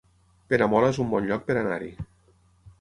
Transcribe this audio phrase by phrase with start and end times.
[0.53, 1.95] Peramola es un bon lloc per anar-hi